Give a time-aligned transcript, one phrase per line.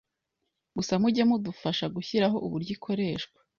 [0.77, 3.37] Gusa muge mudufasha gushyiraho uburyo ikoreshwa